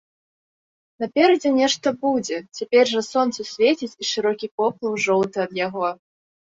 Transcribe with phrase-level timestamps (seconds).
[1.03, 5.97] Наперадзе нешта будзе, цяпер жа сонца свеціць, і шырокі поплаў жоўты ад яго.